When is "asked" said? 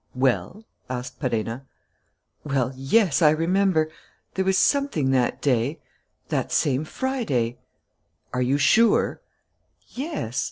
0.89-1.19